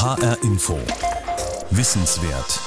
[0.00, 0.78] HR Info.
[1.72, 2.58] Wissenswert.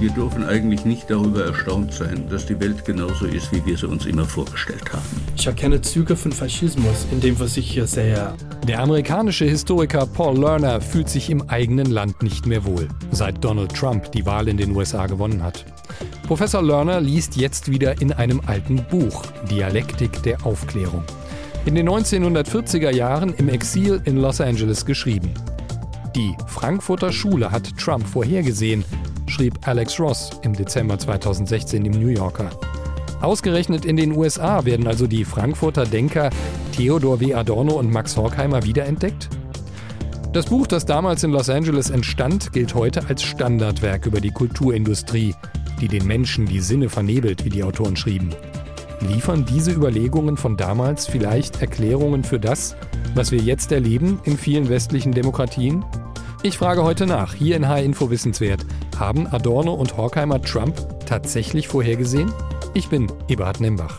[0.00, 3.86] Wir dürfen eigentlich nicht darüber erstaunt sein, dass die Welt genauso ist, wie wir sie
[3.86, 5.04] uns immer vorgestellt haben.
[5.36, 8.32] Ich erkenne Züge von Faschismus in dem, was ich hier sehe.
[8.66, 13.74] Der amerikanische Historiker Paul Lerner fühlt sich im eigenen Land nicht mehr wohl, seit Donald
[13.74, 15.66] Trump die Wahl in den USA gewonnen hat.
[16.26, 21.04] Professor Lerner liest jetzt wieder in einem alten Buch, Dialektik der Aufklärung.
[21.66, 25.34] In den 1940er Jahren im Exil in Los Angeles geschrieben.
[26.14, 28.84] Die Frankfurter Schule hat Trump vorhergesehen,
[29.26, 32.50] schrieb Alex Ross im Dezember 2016 im New Yorker.
[33.20, 36.30] Ausgerechnet in den USA werden also die Frankfurter Denker
[36.70, 37.34] Theodor W.
[37.34, 39.28] Adorno und Max Horkheimer wiederentdeckt?
[40.32, 45.34] Das Buch, das damals in Los Angeles entstand, gilt heute als Standardwerk über die Kulturindustrie,
[45.80, 48.32] die den Menschen die Sinne vernebelt, wie die Autoren schrieben.
[49.00, 52.76] Liefern diese Überlegungen von damals vielleicht Erklärungen für das,
[53.16, 55.84] was wir jetzt erleben in vielen westlichen Demokratien?
[56.46, 58.66] Ich frage heute nach, hier in H-Info Wissenswert.
[58.98, 62.30] Haben Adorno und Horkheimer Trump tatsächlich vorhergesehen?
[62.74, 63.98] Ich bin Eberhard Nembach.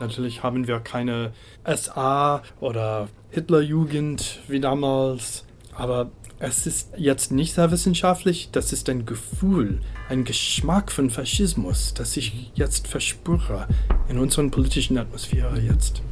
[0.00, 1.32] Natürlich haben wir keine
[1.64, 5.44] SA oder Hitlerjugend wie damals,
[5.76, 11.94] aber es ist jetzt nicht sehr wissenschaftlich, das ist ein Gefühl, ein Geschmack von Faschismus,
[11.94, 13.68] das ich jetzt verspüre
[14.08, 16.02] in unserer politischen Atmosphäre jetzt.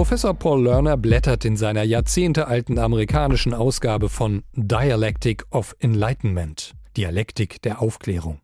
[0.00, 7.82] Professor Paul Lerner blättert in seiner jahrzehntealten amerikanischen Ausgabe von Dialectic of Enlightenment, Dialektik der
[7.82, 8.40] Aufklärung.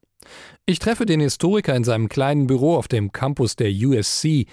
[0.67, 4.45] Ich treffe den Historiker in seinem kleinen Büro auf dem Campus der USC,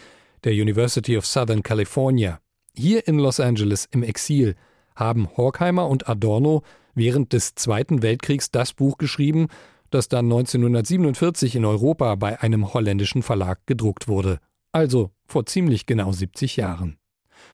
[0.45, 2.39] der University of Southern California.
[2.73, 4.55] Hier in Los Angeles im Exil
[4.95, 6.63] haben Horkheimer und Adorno
[6.95, 9.47] während des Zweiten Weltkriegs das Buch geschrieben,
[9.89, 14.39] das dann 1947 in Europa bei einem holländischen Verlag gedruckt wurde
[14.73, 16.97] also vor ziemlich genau 70 Jahren.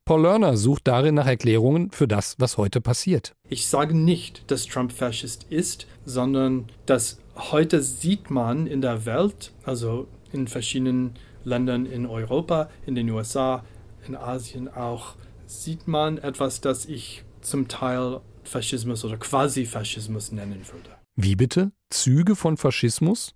[0.03, 3.33] Paul Lerner sucht darin nach Erklärungen für das, was heute passiert.
[3.47, 9.53] Ich sage nicht, dass Trump Faschist ist, sondern dass heute sieht man in der Welt,
[9.63, 11.13] also in verschiedenen
[11.45, 13.63] Ländern in Europa, in den USA,
[14.05, 20.89] in Asien auch, sieht man etwas, das ich zum Teil Faschismus oder Quasi-Faschismus nennen würde.
[21.15, 21.71] Wie bitte?
[21.89, 23.35] Züge von Faschismus?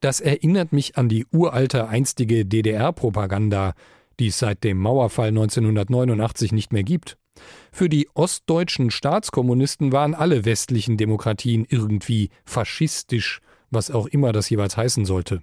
[0.00, 3.74] Das erinnert mich an die uralte einstige DDR-Propaganda,
[4.18, 7.16] die es seit dem Mauerfall 1989 nicht mehr gibt.
[7.70, 13.40] Für die ostdeutschen Staatskommunisten waren alle westlichen Demokratien irgendwie faschistisch,
[13.70, 15.42] was auch immer das jeweils heißen sollte.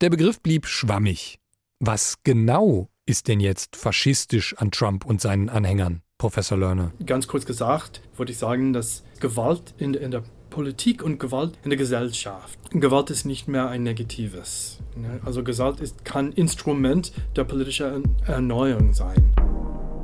[0.00, 1.38] Der Begriff blieb schwammig.
[1.78, 6.92] Was genau ist denn jetzt faschistisch an Trump und seinen Anhängern, Professor Lerner?
[7.06, 10.24] Ganz kurz gesagt, würde ich sagen, dass Gewalt in, in der
[10.58, 12.58] Politik und Gewalt in der Gesellschaft.
[12.72, 14.80] Gewalt ist nicht mehr ein Negatives.
[14.96, 15.20] Ne?
[15.24, 19.32] Also Gewalt ist, kann Instrument der politischen Erneuerung sein.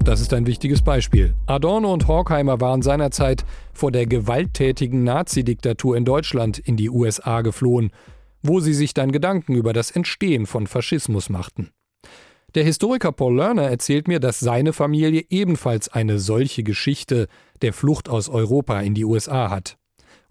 [0.05, 1.35] Das ist ein wichtiges Beispiel.
[1.47, 7.91] Adorno und Horkheimer waren seinerzeit vor der gewalttätigen Nazidiktatur in Deutschland in die USA geflohen,
[8.41, 11.71] wo sie sich dann Gedanken über das Entstehen von Faschismus machten.
[12.55, 17.27] Der Historiker Paul Lerner erzählt mir, dass seine Familie ebenfalls eine solche Geschichte
[17.63, 19.79] der Flucht aus Europa in die USA hat.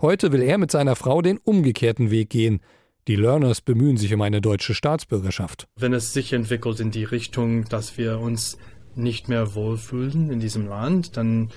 [0.04, 2.60] Heute will er mit seiner Frau den umgekehrten Weg gehen.
[3.08, 5.70] Die Learners bemühen sich um eine deutsche Staatsbürgerschaft.
[5.80, 8.58] Wenn es sich entwickelt in die Richtung, dass wir uns
[8.96, 11.52] nicht mehr wohlfühlen in diesem Land, dann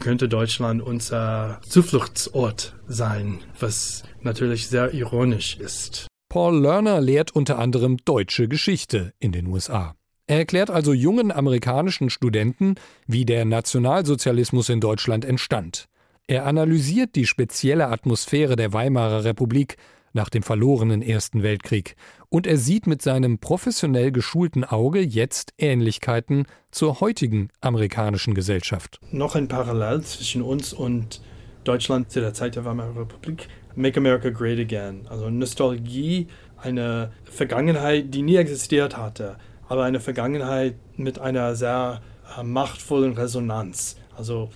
[0.00, 6.08] könnte Deutschland unser Zufluchtsort sein, was natürlich sehr ironisch ist.
[6.28, 9.94] Paul Lerner lehrt unter anderem deutsche Geschichte in den USA.
[10.26, 12.74] Er erklärt also jungen amerikanischen Studenten,
[13.06, 15.86] wie der Nationalsozialismus in Deutschland entstand.
[16.26, 19.76] Er analysiert die spezielle Atmosphäre der Weimarer Republik
[20.14, 21.96] nach dem verlorenen Ersten Weltkrieg
[22.30, 29.00] und er sieht mit seinem professionell geschulten Auge jetzt Ähnlichkeiten zur heutigen amerikanischen Gesellschaft.
[29.10, 31.20] Noch ein Parallel zwischen uns und
[31.64, 33.48] Deutschland zu der Zeit der Weimarer Republik.
[33.74, 35.06] Make America Great Again.
[35.10, 39.36] Also Nostalgie, eine Vergangenheit, die nie existiert hatte,
[39.68, 42.00] aber eine Vergangenheit mit einer sehr
[42.38, 43.96] äh, machtvollen Resonanz.
[44.16, 44.48] Also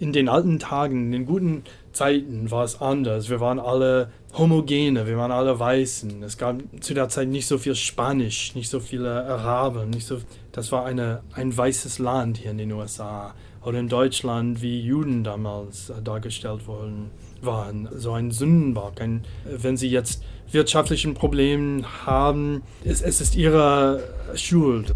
[0.00, 3.28] in den alten Tagen, in den guten Zeiten war es anders.
[3.28, 6.22] Wir waren alle homogene, wir waren alle Weißen.
[6.22, 10.18] Es gab zu der Zeit nicht so viel Spanisch, nicht so viele Araber, nicht so.
[10.52, 13.34] Das war eine, ein weißes Land hier in den USA
[13.64, 17.10] oder in Deutschland, wie Juden damals äh, dargestellt worden
[17.42, 17.88] waren.
[17.94, 19.00] So ein Sündenbock.
[19.00, 24.02] Ein, wenn sie jetzt wirtschaftlichen Probleme haben, es, es ist ihre
[24.34, 24.94] Schuld.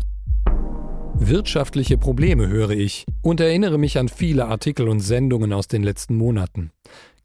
[1.29, 6.17] Wirtschaftliche Probleme höre ich und erinnere mich an viele Artikel und Sendungen aus den letzten
[6.17, 6.73] Monaten.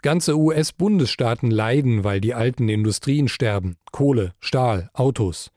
[0.01, 3.77] Ganze US-Bundesstaaten leiden, weil die alten Industrien sterben.
[3.91, 5.51] Kohle, Stahl, Autos.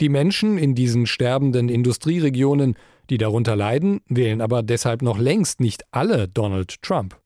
[0.00, 2.76] Die Menschen in diesen sterbenden Industrieregionen,
[3.10, 7.18] Die darunter leiden, wählen aber deshalb noch längst nicht alle Donald Trump.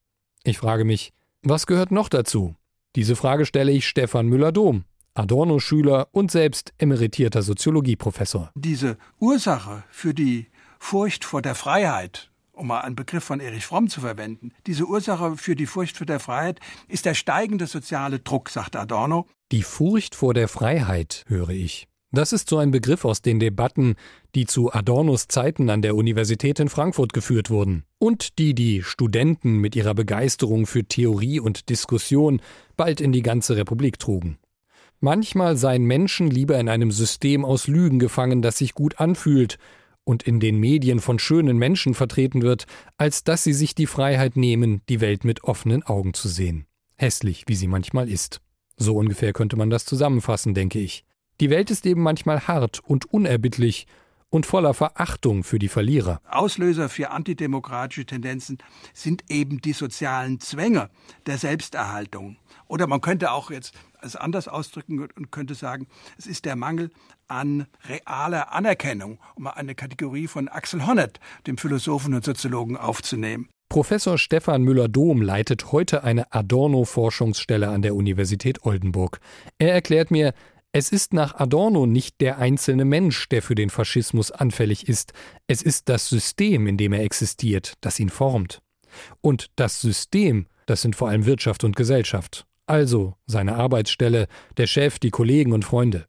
[0.44, 1.12] Ich frage mich,
[1.42, 2.54] was gehört noch dazu?
[2.94, 8.52] Diese Frage stelle ich Stefan Müller-Dom, Adorno-Schüler und selbst emeritierter Soziologieprofessor.
[8.54, 10.46] Diese Ursache für die
[10.82, 15.36] Furcht vor der Freiheit, um mal einen Begriff von Erich Fromm zu verwenden, diese Ursache
[15.38, 19.26] für die Furcht vor der Freiheit ist der steigende soziale Druck, sagt Adorno.
[19.52, 21.86] Die Furcht vor der Freiheit, höre ich.
[22.10, 23.94] Das ist so ein Begriff aus den Debatten,
[24.34, 29.58] die zu Adornos Zeiten an der Universität in Frankfurt geführt wurden und die die Studenten
[29.58, 32.42] mit ihrer Begeisterung für Theorie und Diskussion
[32.76, 34.36] bald in die ganze Republik trugen.
[35.00, 39.58] Manchmal seien Menschen lieber in einem System aus Lügen gefangen, das sich gut anfühlt
[40.04, 42.66] und in den Medien von schönen Menschen vertreten wird,
[42.96, 46.66] als dass sie sich die Freiheit nehmen, die Welt mit offenen Augen zu sehen.
[46.96, 48.40] Hässlich, wie sie manchmal ist.
[48.76, 51.04] So ungefähr könnte man das zusammenfassen, denke ich.
[51.40, 53.86] Die Welt ist eben manchmal hart und unerbittlich
[54.32, 56.20] und voller Verachtung für die Verlierer.
[56.28, 58.58] Auslöser für antidemokratische Tendenzen
[58.94, 60.88] sind eben die sozialen Zwänge
[61.26, 62.38] der Selbsterhaltung.
[62.66, 65.86] Oder man könnte auch jetzt es anders ausdrücken und könnte sagen,
[66.16, 66.90] es ist der Mangel
[67.28, 73.48] an realer Anerkennung, um eine Kategorie von Axel Honneth, dem Philosophen und Soziologen, aufzunehmen.
[73.68, 79.18] Professor Stefan Müller-Dom leitet heute eine Adorno-Forschungsstelle an der Universität Oldenburg.
[79.58, 80.34] Er erklärt mir,
[80.72, 85.12] es ist nach Adorno nicht der einzelne Mensch, der für den Faschismus anfällig ist,
[85.46, 88.62] es ist das System, in dem er existiert, das ihn formt.
[89.20, 94.98] Und das System, das sind vor allem Wirtschaft und Gesellschaft, also seine Arbeitsstelle, der Chef,
[94.98, 96.06] die Kollegen und Freunde.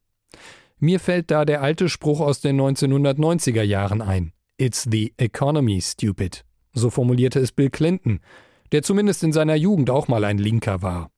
[0.79, 4.31] Mir fällt da der alte Spruch aus den 1990er Jahren ein.
[4.57, 6.45] It's the economy, stupid.
[6.73, 8.21] So formulierte es Bill Clinton,
[8.71, 11.09] der zumindest in seiner Jugend auch mal ein Linker war.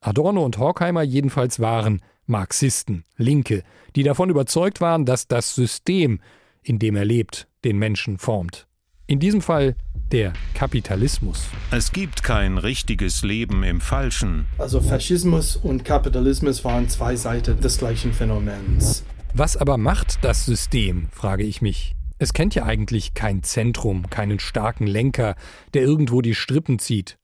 [0.00, 2.00] Adorno und Horkheimer jedenfalls waren
[2.32, 3.62] Marxisten, Linke,
[3.94, 6.18] die davon überzeugt waren, dass das System,
[6.62, 8.66] in dem er lebt, den Menschen formt.
[9.06, 9.76] In diesem Fall
[10.10, 11.46] der Kapitalismus.
[11.70, 14.46] Es gibt kein richtiges Leben im Falschen.
[14.58, 19.04] Also Faschismus und Kapitalismus waren zwei Seiten des gleichen Phänomens.
[19.34, 21.94] Was aber macht das System, frage ich mich.
[22.18, 25.34] Es kennt ja eigentlich kein Zentrum, keinen starken Lenker,
[25.74, 27.18] der irgendwo die Strippen zieht.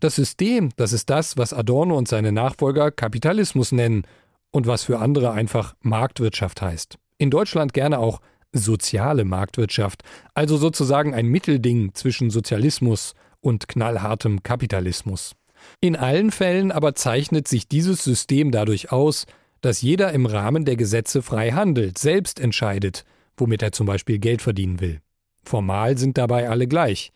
[0.00, 4.04] Das System, das ist das, was Adorno und seine Nachfolger Kapitalismus nennen
[4.50, 6.96] und was für andere einfach Marktwirtschaft heißt.
[7.18, 8.20] In Deutschland gerne auch
[8.52, 10.02] soziale Marktwirtschaft,
[10.34, 15.34] also sozusagen ein Mittelding zwischen Sozialismus und knallhartem Kapitalismus.
[15.80, 19.26] In allen Fällen aber zeichnet sich dieses System dadurch aus,
[19.60, 23.04] dass jeder im Rahmen der Gesetze frei handelt, selbst entscheidet,
[23.36, 25.00] womit er zum Beispiel Geld verdienen will.
[25.44, 27.12] Formal sind dabei alle gleich.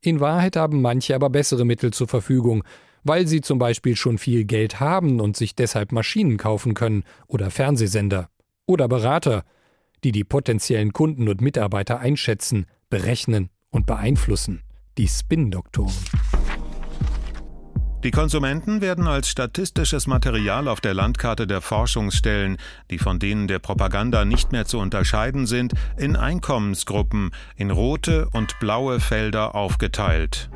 [0.00, 2.64] In Wahrheit haben manche aber bessere Mittel zur Verfügung,
[3.06, 7.50] weil sie zum Beispiel schon viel Geld haben und sich deshalb Maschinen kaufen können oder
[7.50, 8.28] Fernsehsender
[8.66, 9.44] oder Berater,
[10.02, 14.62] die die potenziellen Kunden und Mitarbeiter einschätzen, berechnen und beeinflussen,
[14.98, 15.94] die Spin-Doktoren.
[18.04, 22.56] Die Konsumenten werden als statistisches Material auf der Landkarte der Forschungsstellen,
[22.90, 28.58] die von denen der Propaganda nicht mehr zu unterscheiden sind, in Einkommensgruppen, in rote und
[28.60, 30.50] blaue Felder aufgeteilt.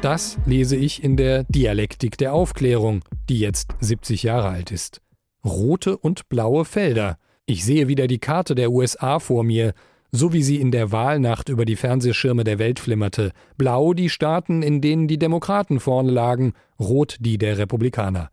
[0.00, 5.00] Das lese ich in der Dialektik der Aufklärung, die jetzt 70 Jahre alt ist.
[5.44, 7.18] Rote und blaue Felder.
[7.46, 9.74] Ich sehe wieder die Karte der USA vor mir,
[10.12, 13.32] so wie sie in der Wahlnacht über die Fernsehschirme der Welt flimmerte.
[13.56, 18.30] Blau die Staaten, in denen die Demokraten vorne lagen, rot die der Republikaner.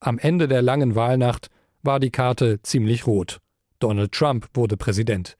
[0.00, 1.48] Am Ende der langen Wahlnacht
[1.84, 3.38] war die Karte ziemlich rot.
[3.78, 5.36] Donald Trump wurde Präsident.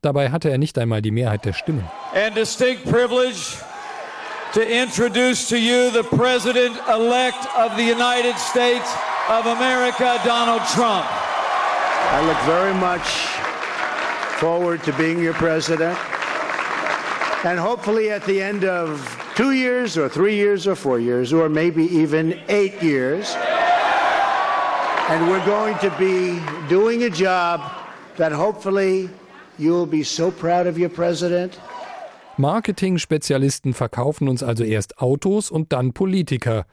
[0.00, 1.84] Dabei hatte er nicht einmal die Mehrheit der Stimmen.
[2.14, 3.58] And distinct privilege
[4.52, 8.92] to introduce to you the President elect of the United States
[9.28, 11.06] of America, Donald Trump.
[11.06, 13.06] I look very much
[14.40, 15.96] forward to being your president.
[17.44, 21.48] And hopefully, at the end of two years, or three years, or four years, or
[21.48, 23.36] maybe even eight years,
[25.10, 27.60] and we're going to be doing a job
[28.16, 29.10] that hopefully
[29.58, 31.60] you'll be so proud of your president
[32.40, 36.66] Marketing-Spezialisten verkaufen uns also erst Autos und dann Politiker.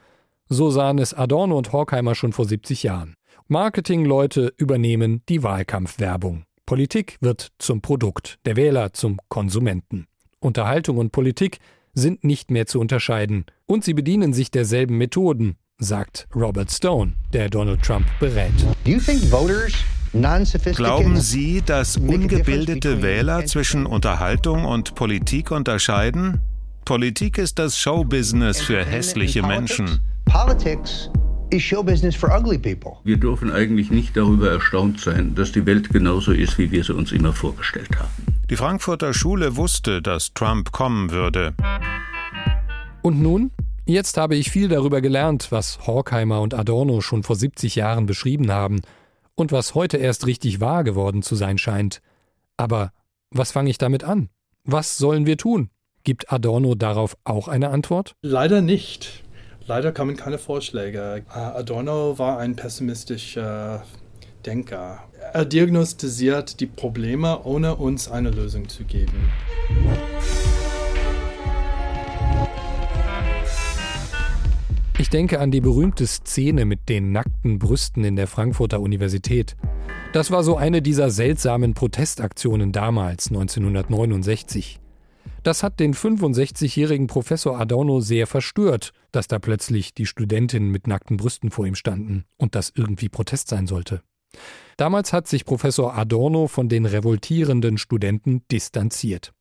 [0.48, 3.14] So sahen es Adorno und Horkheimer schon vor 70 Jahren.
[3.48, 6.44] Marketingleute übernehmen die Wahlkampfwerbung.
[6.66, 10.06] Politik wird zum Produkt, der Wähler zum Konsumenten.
[10.40, 11.58] Unterhaltung und Politik
[11.94, 17.48] sind nicht mehr zu unterscheiden und sie bedienen sich derselben Methoden, sagt Robert Stone, der
[17.48, 18.52] Donald Trump berät.
[18.84, 19.74] Do you think voters
[20.12, 26.40] Glauben Sie, dass ungebildete Wähler zwischen Unterhaltung und Politik unterscheiden?
[26.84, 30.00] Politik ist das Showbusiness für hässliche Menschen.
[33.04, 36.94] Wir dürfen eigentlich nicht darüber erstaunt sein, dass die Welt genauso ist, wie wir sie
[36.94, 38.10] uns immer vorgestellt haben.
[38.48, 41.54] Die Frankfurter Schule wusste, dass Trump kommen würde.
[43.02, 43.50] Und nun?
[43.84, 48.52] Jetzt habe ich viel darüber gelernt, was Horkheimer und Adorno schon vor 70 Jahren beschrieben
[48.52, 48.80] haben
[49.38, 52.02] und was heute erst richtig wahr geworden zu sein scheint.
[52.56, 52.92] Aber
[53.30, 54.30] was fange ich damit an?
[54.64, 55.70] Was sollen wir tun?
[56.02, 58.16] Gibt Adorno darauf auch eine Antwort?
[58.22, 59.22] Leider nicht.
[59.66, 61.22] Leider kamen keine Vorschläge.
[61.28, 63.84] Äh, Adorno war ein pessimistischer
[64.44, 65.04] Denker.
[65.32, 69.30] Er diagnostisiert die Probleme, ohne uns eine Lösung zu geben.
[75.00, 79.56] Ich denke an die berühmte Szene mit den nackten Brüsten in der Frankfurter Universität.
[80.12, 84.80] Das war so eine dieser seltsamen Protestaktionen damals, 1969.
[85.44, 91.16] Das hat den 65-jährigen Professor Adorno sehr verstört, dass da plötzlich die Studentinnen mit nackten
[91.16, 94.02] Brüsten vor ihm standen und das irgendwie Protest sein sollte.
[94.76, 99.32] Damals hat sich Professor Adorno von den revoltierenden Studenten distanziert.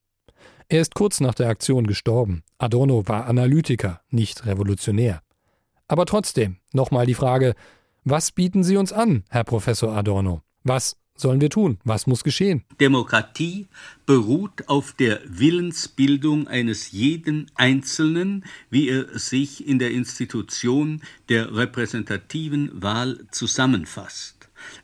[0.69, 2.43] Er ist kurz nach der Aktion gestorben.
[2.59, 5.21] Adorno war Analytiker, nicht Revolutionär.
[5.87, 7.55] Aber trotzdem, nochmal die Frage,
[8.03, 10.41] was bieten Sie uns an, Herr Professor Adorno?
[10.63, 11.79] Was sollen wir tun?
[11.83, 12.63] Was muss geschehen?
[12.79, 13.67] Demokratie
[14.05, 22.69] beruht auf der Willensbildung eines jeden Einzelnen, wie er sich in der Institution der repräsentativen
[22.81, 24.36] Wahl zusammenfasst.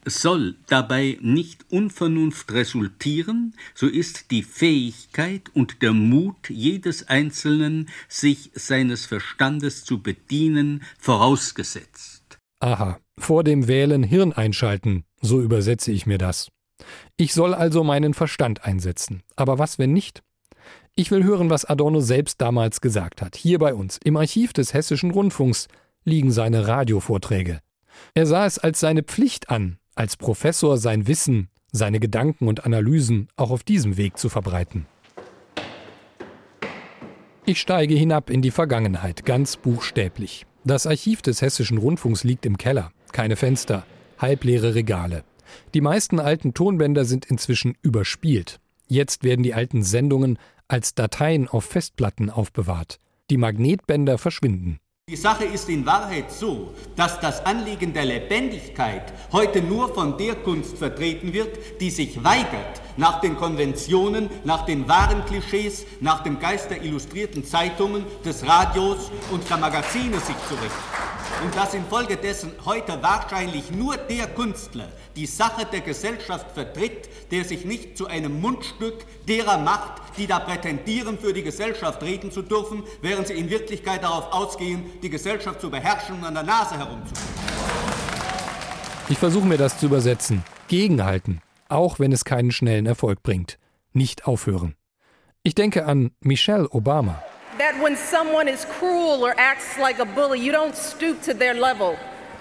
[0.05, 8.51] Soll dabei nicht Unvernunft resultieren, so ist die Fähigkeit und der Mut jedes Einzelnen, sich
[8.53, 12.39] seines Verstandes zu bedienen, vorausgesetzt.
[12.59, 16.49] Aha, vor dem Wählen Hirn einschalten, so übersetze ich mir das.
[17.17, 19.23] Ich soll also meinen Verstand einsetzen.
[19.35, 20.23] Aber was, wenn nicht?
[20.95, 23.35] Ich will hören, was Adorno selbst damals gesagt hat.
[23.35, 25.67] Hier bei uns, im Archiv des Hessischen Rundfunks,
[26.03, 27.61] liegen seine Radiovorträge.
[28.13, 33.27] Er sah es als seine Pflicht an, als Professor sein Wissen, seine Gedanken und Analysen
[33.35, 34.85] auch auf diesem Weg zu verbreiten.
[37.45, 40.45] Ich steige hinab in die Vergangenheit, ganz buchstäblich.
[40.63, 42.91] Das Archiv des Hessischen Rundfunks liegt im Keller.
[43.11, 43.85] Keine Fenster,
[44.17, 45.25] halbleere Regale.
[45.73, 48.61] Die meisten alten Tonbänder sind inzwischen überspielt.
[48.87, 52.99] Jetzt werden die alten Sendungen als Dateien auf Festplatten aufbewahrt.
[53.29, 54.79] Die Magnetbänder verschwinden.
[55.13, 60.33] Die Sache ist in Wahrheit so, dass das Anliegen der Lebendigkeit heute nur von der
[60.33, 66.39] Kunst vertreten wird, die sich weigert, nach den Konventionen, nach den wahren Klischees, nach dem
[66.39, 71.43] Geist der illustrierten Zeitungen, des Radios und der Magazine sich zu richten.
[71.43, 77.65] Und dass infolgedessen heute wahrscheinlich nur der Künstler die Sache der Gesellschaft vertritt, der sich
[77.65, 82.83] nicht zu einem Mundstück derer macht, die da prätendieren, für die Gesellschaft reden zu dürfen,
[83.01, 87.33] während sie in Wirklichkeit darauf ausgehen, die Gesellschaft zu beherrschen und an der Nase herumzuführen.
[89.09, 90.43] Ich versuche mir das zu übersetzen.
[90.67, 91.41] Gegenhalten,
[91.73, 93.57] auch wenn es keinen schnellen Erfolg bringt.
[93.91, 94.75] Nicht aufhören.
[95.43, 97.21] Ich denke an Michelle Obama.
[97.57, 101.53] That when someone is cruel or acts like a bully, you don't stoop to their
[101.53, 101.95] level.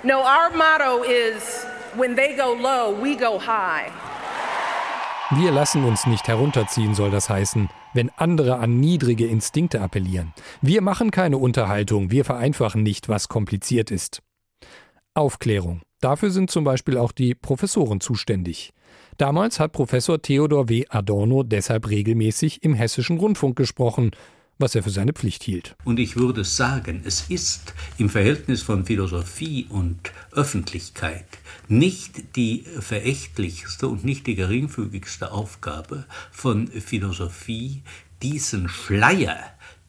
[0.05, 3.91] No, our motto is when they go low, we go high.
[5.35, 10.35] Wir lassen uns nicht herunterziehen, soll das heißen, wenn andere an niedrige Instinkte appellieren.
[10.61, 14.23] Wir machen keine Unterhaltung, wir vereinfachen nicht, was kompliziert ist.
[15.15, 15.83] Aufklärung.
[16.03, 18.75] Dafür sind zum Beispiel auch die Professoren zuständig.
[19.17, 20.85] Damals hat Professor Theodor W.
[20.91, 24.11] Adorno deshalb regelmäßig im hessischen Rundfunk gesprochen
[24.63, 25.75] was er für seine Pflicht hielt.
[25.85, 31.27] Und ich würde sagen, es ist im Verhältnis von Philosophie und Öffentlichkeit
[31.69, 37.83] nicht die verächtlichste und nicht die geringfügigste Aufgabe von Philosophie,
[38.23, 39.39] diesen Schleier,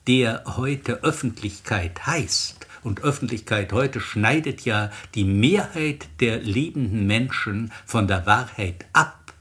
[0.08, 8.08] der heute Öffentlichkeit heißt, und Öffentlichkeit heute schneidet ja die Mehrheit der lebenden Menschen von
[8.08, 9.34] der Wahrheit ab,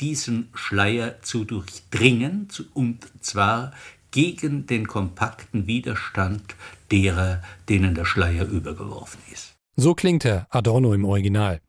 [0.00, 3.72] diesen Schleier zu durchdringen, und zwar
[4.10, 6.42] gegen den kompakten Widerstand
[6.90, 9.54] derer, denen der Schleier übergeworfen ist.
[9.76, 11.60] So klingt er, Adorno im Original.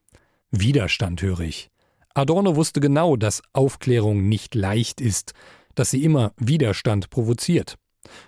[0.50, 1.70] Widerstand höre ich.
[2.14, 5.34] Adorno wusste genau, dass Aufklärung nicht leicht ist,
[5.76, 7.78] dass sie immer Widerstand provoziert.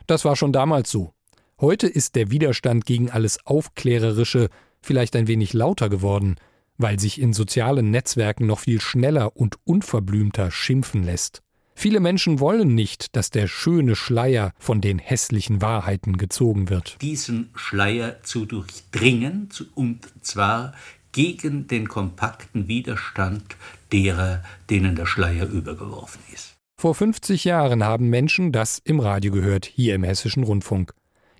[0.07, 1.13] Das war schon damals so.
[1.59, 4.49] Heute ist der Widerstand gegen alles Aufklärerische
[4.81, 6.35] vielleicht ein wenig lauter geworden,
[6.77, 11.41] weil sich in sozialen Netzwerken noch viel schneller und unverblümter schimpfen lässt.
[11.75, 16.97] Viele Menschen wollen nicht, dass der schöne Schleier von den hässlichen Wahrheiten gezogen wird.
[17.01, 20.73] Diesen Schleier zu durchdringen, und zwar
[21.11, 23.43] gegen den kompakten Widerstand
[23.91, 26.55] derer, denen der Schleier übergeworfen ist.
[26.79, 30.93] Vor 50 Jahren haben Menschen das im Radio gehört, hier im hessischen Rundfunk.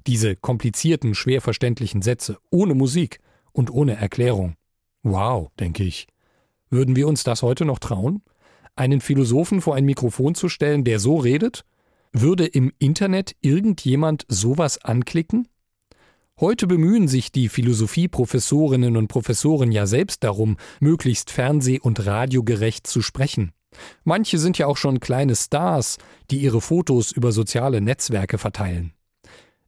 [0.08, 3.20] Diese komplizierten, schwer verständlichen Sätze, ohne Musik
[3.52, 4.56] und ohne Erklärung.
[5.04, 6.08] Wow, denke ich.
[6.70, 8.22] Würden wir uns das heute noch trauen?
[8.76, 11.64] einen Philosophen vor ein Mikrofon zu stellen, der so redet?
[12.12, 15.48] Würde im Internet irgendjemand sowas anklicken?
[16.40, 23.02] Heute bemühen sich die Philosophieprofessorinnen und Professoren ja selbst darum, möglichst fernseh- und radiogerecht zu
[23.02, 23.52] sprechen.
[24.04, 25.98] Manche sind ja auch schon kleine Stars,
[26.30, 28.94] die ihre Fotos über soziale Netzwerke verteilen.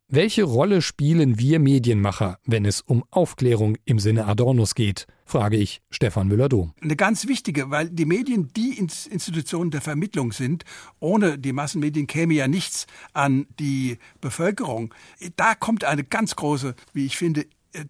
[0.07, 5.07] Welche Rolle spielen wir Medienmacher, wenn es um Aufklärung im Sinne Adornos geht?
[5.25, 6.73] frage ich Stefan Müller-Dom.
[6.79, 10.63] Eine ganz wichtige, weil die Medien die Institutionen der Vermittlung sind.
[10.99, 14.93] Ohne die Massenmedien käme ja nichts an die Bevölkerung.
[15.37, 17.47] Da kommt eine ganz große, wie ich finde,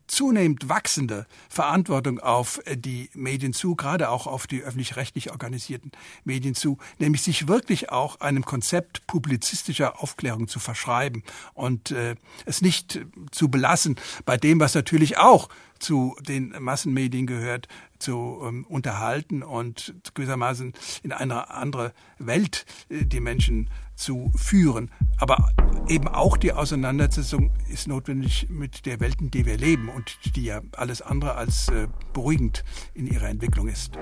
[0.08, 5.92] zunehmend wachsende Verantwortung auf äh, die Medien zu, gerade auch auf die öffentlich-rechtlich organisierten
[6.24, 11.24] Medien zu, nämlich sich wirklich auch einem Konzept publizistischer Aufklärung zu verschreiben
[11.54, 12.16] und äh,
[12.46, 13.00] es nicht
[13.32, 15.50] zu belassen bei dem, was natürlich auch
[15.80, 17.68] zu den Massenmedien gehört,
[18.00, 20.74] zu ähm, unterhalten und gewissermaßen
[21.04, 24.92] in eine andere Welt äh, die Menschen zu führen.
[25.18, 25.50] Aber
[25.88, 30.46] eben auch die Auseinandersetzung ist notwendig mit der Welt, in der wir leben und die
[30.46, 33.98] ja alles andere als äh, beruhigend in ihrer Entwicklung ist.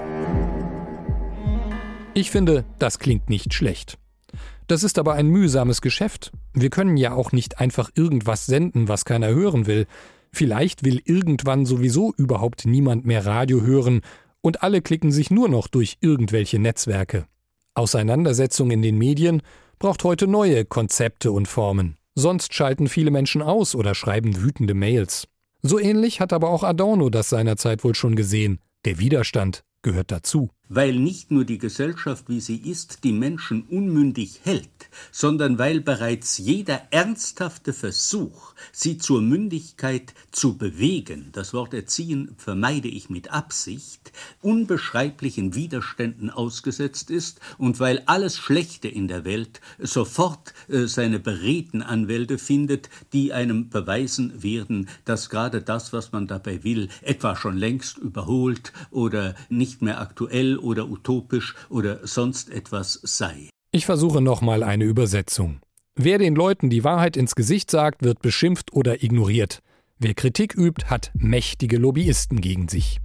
[2.13, 3.97] Ich finde, das klingt nicht schlecht.
[4.67, 6.31] Das ist aber ein mühsames Geschäft.
[6.53, 9.87] Wir können ja auch nicht einfach irgendwas senden, was keiner hören will.
[10.31, 14.01] Vielleicht will irgendwann sowieso überhaupt niemand mehr Radio hören
[14.41, 17.25] und alle klicken sich nur noch durch irgendwelche Netzwerke.
[17.75, 19.41] Auseinandersetzung in den Medien
[19.83, 21.97] braucht heute neue Konzepte und Formen.
[22.15, 25.27] Sonst schalten viele Menschen aus oder schreiben wütende Mails.
[25.61, 28.61] So ähnlich hat aber auch Adorno das seinerzeit wohl schon gesehen.
[28.85, 34.39] Der Widerstand gehört dazu weil nicht nur die Gesellschaft, wie sie ist, die Menschen unmündig
[34.43, 34.69] hält,
[35.11, 42.87] sondern weil bereits jeder ernsthafte Versuch, sie zur Mündigkeit zu bewegen, das Wort erziehen vermeide
[42.87, 44.11] ich mit Absicht,
[44.41, 51.81] unbeschreiblichen Widerständen ausgesetzt ist und weil alles Schlechte in der Welt sofort äh, seine beredten
[51.81, 57.57] Anwälte findet, die einem beweisen werden, dass gerade das, was man dabei will, etwa schon
[57.57, 63.49] längst überholt oder nicht mehr aktuell oder utopisch oder sonst etwas sei.
[63.71, 65.59] Ich versuche nochmal eine Übersetzung.
[65.95, 69.59] Wer den Leuten die Wahrheit ins Gesicht sagt, wird beschimpft oder ignoriert.
[69.99, 72.99] Wer Kritik übt, hat mächtige Lobbyisten gegen sich.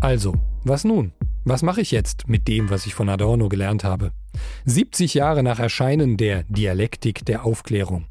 [0.00, 1.12] Also, was nun?
[1.44, 4.12] Was mache ich jetzt mit dem, was ich von Adorno gelernt habe?
[4.64, 8.06] 70 Jahre nach Erscheinen der Dialektik der Aufklärung.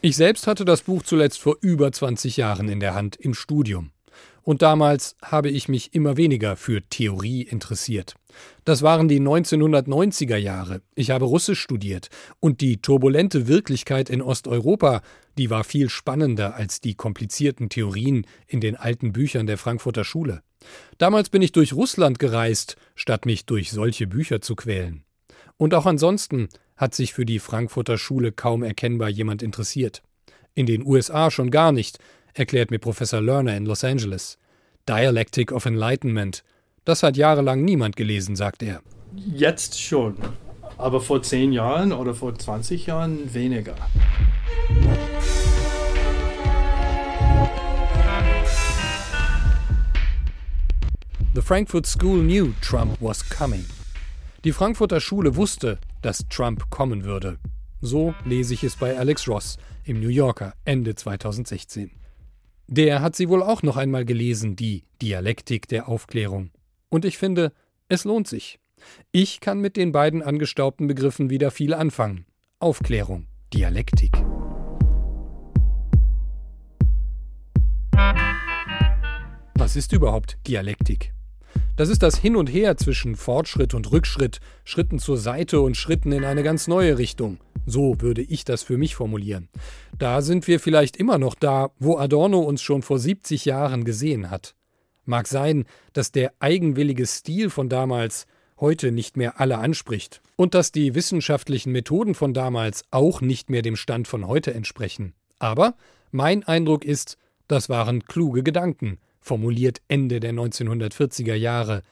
[0.00, 3.90] Ich selbst hatte das Buch zuletzt vor über 20 Jahren in der Hand im Studium.
[4.42, 8.14] Und damals habe ich mich immer weniger für Theorie interessiert.
[8.64, 10.80] Das waren die 1990er Jahre.
[10.94, 12.08] Ich habe Russisch studiert.
[12.40, 15.02] Und die turbulente Wirklichkeit in Osteuropa,
[15.36, 20.42] die war viel spannender als die komplizierten Theorien in den alten Büchern der Frankfurter Schule.
[20.98, 25.04] Damals bin ich durch Russland gereist, statt mich durch solche Bücher zu quälen.
[25.56, 30.02] Und auch ansonsten hat sich für die Frankfurter Schule kaum erkennbar jemand interessiert.
[30.54, 31.98] In den USA schon gar nicht,
[32.34, 34.38] erklärt mir Professor Lerner in Los Angeles.
[34.88, 36.44] Dialectic of Enlightenment.
[36.84, 38.80] Das hat jahrelang niemand gelesen, sagt er.
[39.14, 40.16] Jetzt schon,
[40.76, 43.74] aber vor zehn Jahren oder vor 20 Jahren weniger.
[51.34, 53.64] The Frankfurt School knew Trump was coming.
[54.44, 57.38] Die Frankfurter Schule wusste, dass Trump kommen würde.
[57.80, 61.97] So lese ich es bei Alex Ross im New Yorker Ende 2016.
[62.70, 66.50] Der hat sie wohl auch noch einmal gelesen, die Dialektik der Aufklärung.
[66.90, 67.50] Und ich finde,
[67.88, 68.60] es lohnt sich.
[69.10, 72.26] Ich kann mit den beiden angestaubten Begriffen wieder viel anfangen.
[72.60, 74.12] Aufklärung, Dialektik.
[79.54, 81.14] Was ist überhaupt Dialektik?
[81.76, 86.12] Das ist das Hin und Her zwischen Fortschritt und Rückschritt, Schritten zur Seite und Schritten
[86.12, 87.38] in eine ganz neue Richtung.
[87.70, 89.48] So würde ich das für mich formulieren.
[89.98, 94.30] Da sind wir vielleicht immer noch da, wo Adorno uns schon vor 70 Jahren gesehen
[94.30, 94.54] hat.
[95.04, 98.26] Mag sein, dass der eigenwillige Stil von damals
[98.58, 103.62] heute nicht mehr alle anspricht und dass die wissenschaftlichen Methoden von damals auch nicht mehr
[103.62, 105.14] dem Stand von heute entsprechen.
[105.38, 105.74] Aber
[106.10, 107.16] mein Eindruck ist,
[107.48, 111.82] das waren kluge Gedanken, formuliert Ende der 1940er Jahre,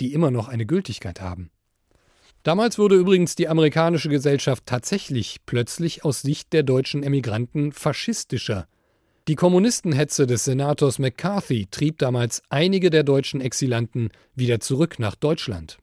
[0.00, 1.50] die immer noch eine Gültigkeit haben.
[2.46, 8.68] Damals wurde übrigens die amerikanische Gesellschaft tatsächlich plötzlich aus Sicht der deutschen Emigranten faschistischer.
[9.26, 15.78] Die Kommunistenhetze des Senators McCarthy trieb damals einige der deutschen Exilanten wieder zurück nach Deutschland.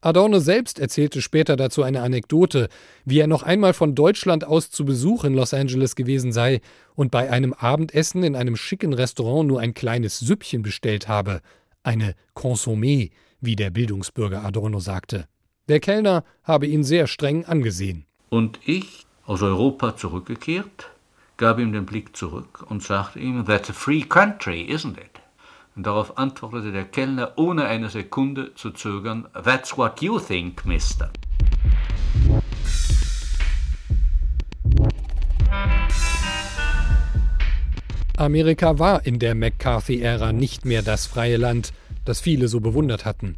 [0.00, 2.68] Adorno selbst erzählte später dazu eine Anekdote,
[3.04, 6.62] wie er noch einmal von Deutschland aus zu Besuch in Los Angeles gewesen sei
[6.96, 11.42] und bei einem Abendessen in einem schicken Restaurant nur ein kleines Süppchen bestellt habe,
[11.84, 15.28] eine Consommé, wie der Bildungsbürger Adorno sagte.
[15.68, 18.04] Der Kellner habe ihn sehr streng angesehen.
[18.30, 20.90] Und ich, aus Europa zurückgekehrt,
[21.36, 25.20] gab ihm den Blick zurück und sagte ihm, That's a free country, isn't it?
[25.76, 31.10] Und darauf antwortete der Kellner ohne eine Sekunde zu zögern, That's what you think, Mister.
[38.16, 41.72] Amerika war in der McCarthy-Ära nicht mehr das freie Land,
[42.04, 43.36] das viele so bewundert hatten.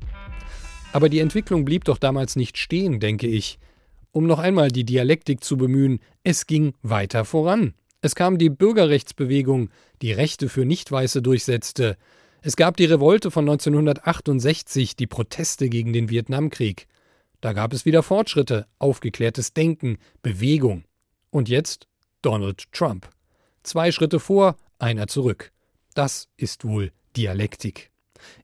[0.95, 3.59] Aber die Entwicklung blieb doch damals nicht stehen, denke ich.
[4.13, 7.75] Um noch einmal die Dialektik zu bemühen, es ging weiter voran.
[8.01, 9.71] Es kam die Bürgerrechtsbewegung,
[10.03, 11.97] die Rechte für Nichtweiße durchsetzte.
[12.43, 16.87] Es gab die Revolte von 1968, die Proteste gegen den Vietnamkrieg.
[17.41, 20.85] Da gab es wieder Fortschritte, aufgeklärtes Denken, Bewegung.
[21.31, 21.89] Und jetzt
[22.23, 23.11] Donald Trump.
[23.65, 25.51] Zwei Schritte vor, einer zurück.
[25.95, 27.91] Das ist wohl Dialektik.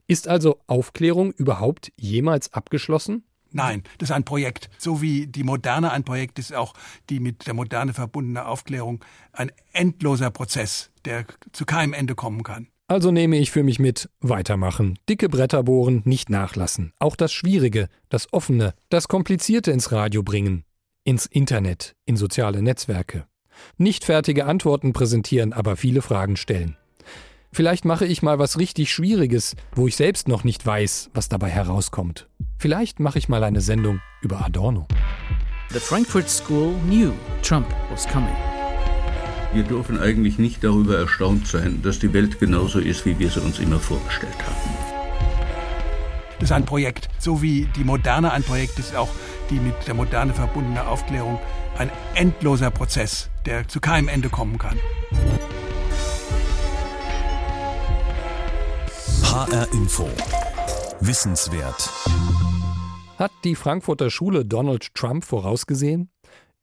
[0.07, 3.23] Ist also Aufklärung überhaupt jemals abgeschlossen?
[3.53, 4.69] Nein, das ist ein Projekt.
[4.77, 6.73] So wie die Moderne ein Projekt ist, auch
[7.09, 9.03] die mit der Moderne verbundene Aufklärung
[9.33, 12.67] ein endloser Prozess, der zu keinem Ende kommen kann.
[12.87, 17.87] Also nehme ich für mich mit, weitermachen, dicke Bretter bohren, nicht nachlassen, auch das Schwierige,
[18.09, 20.65] das Offene, das Komplizierte ins Radio bringen,
[21.05, 23.27] ins Internet, in soziale Netzwerke.
[23.77, 26.75] Nicht fertige Antworten präsentieren, aber viele Fragen stellen.
[27.53, 31.49] Vielleicht mache ich mal was richtig Schwieriges, wo ich selbst noch nicht weiß, was dabei
[31.49, 32.29] herauskommt.
[32.57, 34.87] Vielleicht mache ich mal eine Sendung über Adorno.
[35.71, 37.11] The Frankfurt School knew
[37.43, 38.35] Trump was coming.
[39.51, 43.41] Wir dürfen eigentlich nicht darüber erstaunt sein, dass die Welt genauso ist, wie wir sie
[43.41, 44.77] uns immer vorgestellt haben.
[46.39, 47.09] Das ist ein Projekt.
[47.19, 49.09] So wie die Moderne ein Projekt ist, auch
[49.49, 51.37] die mit der Moderne verbundene Aufklärung
[51.77, 54.77] ein endloser Prozess, der zu keinem Ende kommen kann.
[59.31, 60.05] HR Info.
[60.99, 61.89] Wissenswert.
[63.17, 66.09] Hat die Frankfurter Schule Donald Trump vorausgesehen?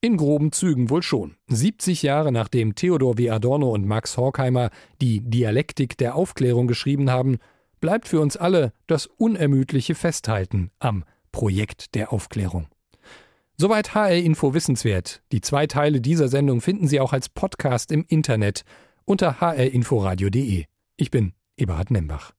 [0.02, 1.36] In groben Zügen wohl schon.
[1.46, 3.30] 70 Jahre nachdem Theodor W.
[3.30, 4.68] Adorno und Max Horkheimer
[5.00, 7.38] die Dialektik der Aufklärung geschrieben haben,
[7.80, 12.66] bleibt für uns alle das unermüdliche Festhalten am Projekt der Aufklärung.
[13.56, 15.22] Soweit HR Info Wissenswert.
[15.32, 18.66] Die zwei Teile dieser Sendung finden Sie auch als Podcast im Internet
[19.06, 20.66] unter hrinforadio.de.
[20.98, 22.37] Ich bin Eberhard Nembach.